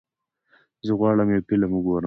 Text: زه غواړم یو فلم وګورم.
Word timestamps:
زه 0.85 0.91
غواړم 0.99 1.27
یو 1.31 1.45
فلم 1.47 1.71
وګورم. 1.73 1.99